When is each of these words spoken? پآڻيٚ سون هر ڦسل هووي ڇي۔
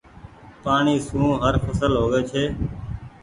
پآڻيٚ 0.63 1.03
سون 1.07 1.25
هر 1.41 1.53
ڦسل 1.63 1.91
هووي 2.01 2.21
ڇي۔ 2.31 2.43